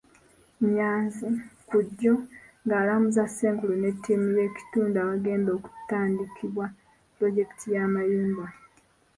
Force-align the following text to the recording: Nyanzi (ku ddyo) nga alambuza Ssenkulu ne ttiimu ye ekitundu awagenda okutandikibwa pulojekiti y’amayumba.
Nyanzi 0.73 1.27
(ku 1.67 1.77
ddyo) 1.87 2.13
nga 2.63 2.75
alambuza 2.81 3.23
Ssenkulu 3.29 3.75
ne 3.79 3.89
ttiimu 3.95 4.27
ye 4.37 4.43
ekitundu 4.49 4.95
awagenda 5.01 5.49
okutandikibwa 5.57 6.65
pulojekiti 7.13 7.65
y’amayumba. 7.75 8.45